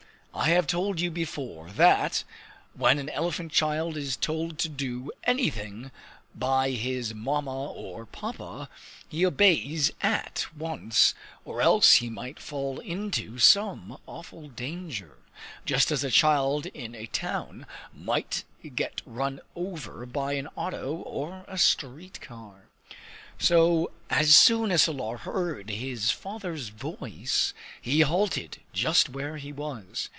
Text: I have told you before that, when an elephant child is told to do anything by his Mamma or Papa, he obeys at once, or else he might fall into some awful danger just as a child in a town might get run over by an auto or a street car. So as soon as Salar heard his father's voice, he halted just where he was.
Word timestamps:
I 0.33 0.47
have 0.55 0.65
told 0.65 0.99
you 0.99 1.11
before 1.11 1.69
that, 1.71 2.23
when 2.73 2.97
an 2.97 3.09
elephant 3.09 3.51
child 3.51 3.95
is 3.97 4.15
told 4.15 4.57
to 4.59 4.69
do 4.69 5.11
anything 5.23 5.91
by 6.33 6.71
his 6.71 7.13
Mamma 7.13 7.53
or 7.69 8.05
Papa, 8.07 8.67
he 9.07 9.25
obeys 9.25 9.91
at 10.01 10.47
once, 10.57 11.13
or 11.45 11.61
else 11.61 11.95
he 11.95 12.09
might 12.09 12.39
fall 12.39 12.79
into 12.79 13.37
some 13.37 13.99
awful 14.07 14.47
danger 14.47 15.17
just 15.65 15.91
as 15.91 16.03
a 16.03 16.09
child 16.09 16.65
in 16.67 16.95
a 16.95 17.05
town 17.07 17.67
might 17.93 18.43
get 18.73 19.01
run 19.05 19.41
over 19.55 20.05
by 20.05 20.33
an 20.33 20.47
auto 20.55 20.95
or 21.01 21.43
a 21.47 21.57
street 21.57 22.19
car. 22.19 22.67
So 23.37 23.91
as 24.09 24.33
soon 24.35 24.71
as 24.71 24.83
Salar 24.83 25.17
heard 25.17 25.69
his 25.69 26.09
father's 26.09 26.69
voice, 26.69 27.53
he 27.81 27.99
halted 28.01 28.59
just 28.73 29.09
where 29.09 29.35
he 29.37 29.51
was. 29.51 30.09